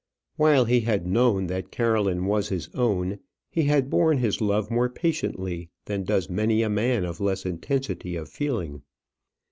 While 0.35 0.65
he 0.65 0.79
had 0.79 1.05
known 1.05 1.45
that 1.45 1.69
Caroline 1.69 2.25
was 2.25 2.49
his 2.49 2.69
own, 2.73 3.19
he 3.51 3.65
had 3.65 3.91
borne 3.91 4.17
his 4.17 4.41
love 4.41 4.71
more 4.71 4.89
patiently 4.89 5.69
than 5.85 6.05
does 6.05 6.27
many 6.27 6.63
a 6.63 6.69
man 6.69 7.05
of 7.05 7.19
less 7.21 7.45
intensity 7.45 8.15
of 8.15 8.27
feeling. 8.27 8.81